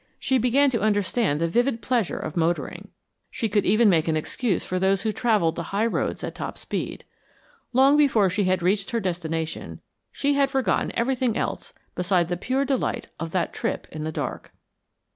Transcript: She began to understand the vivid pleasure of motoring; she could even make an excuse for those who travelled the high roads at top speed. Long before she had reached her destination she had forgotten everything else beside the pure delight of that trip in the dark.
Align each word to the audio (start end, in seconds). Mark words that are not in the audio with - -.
She 0.17 0.39
began 0.39 0.71
to 0.71 0.81
understand 0.81 1.39
the 1.39 1.47
vivid 1.47 1.79
pleasure 1.83 2.17
of 2.17 2.35
motoring; 2.35 2.87
she 3.29 3.47
could 3.47 3.67
even 3.67 3.87
make 3.87 4.07
an 4.07 4.17
excuse 4.17 4.65
for 4.65 4.79
those 4.79 5.03
who 5.03 5.11
travelled 5.11 5.53
the 5.55 5.61
high 5.69 5.85
roads 5.85 6.23
at 6.23 6.33
top 6.33 6.57
speed. 6.57 7.03
Long 7.71 7.97
before 7.97 8.27
she 8.27 8.45
had 8.45 8.63
reached 8.63 8.89
her 8.89 8.99
destination 8.99 9.79
she 10.11 10.33
had 10.33 10.49
forgotten 10.49 10.91
everything 10.95 11.37
else 11.37 11.71
beside 11.93 12.29
the 12.29 12.35
pure 12.37 12.65
delight 12.65 13.09
of 13.19 13.29
that 13.33 13.53
trip 13.53 13.85
in 13.91 14.03
the 14.03 14.11
dark. 14.11 14.51